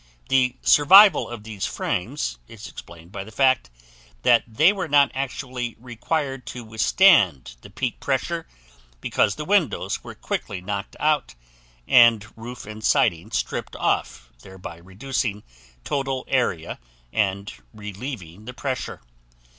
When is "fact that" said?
3.31-4.43